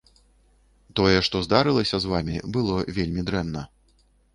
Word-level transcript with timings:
Тое, 1.01 1.19
што 1.29 1.43
здарылася 1.49 1.95
з 2.07 2.13
вамі, 2.15 2.43
было 2.57 2.83
вельмі 3.01 3.21
дрэнна. 3.31 3.61